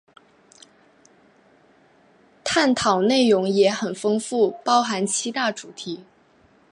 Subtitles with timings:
[2.43, 6.03] 探讨内容也很丰富，包含七大主题